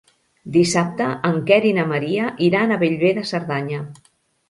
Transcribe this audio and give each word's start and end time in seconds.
Dissabte 0.55 1.09
en 1.29 1.37
Quer 1.51 1.61
i 1.73 1.75
na 1.81 1.85
Maria 1.93 2.33
iran 2.49 2.77
a 2.79 2.83
Bellver 2.87 3.15
de 3.23 3.29
Cerdanya. 3.37 3.89